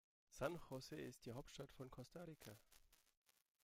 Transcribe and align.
San 0.31 0.57
José 0.67 0.95
ist 0.99 1.27
die 1.27 1.31
Hauptstadt 1.33 1.71
von 1.71 1.91
Costa 1.91 2.23
Rica. 2.23 2.57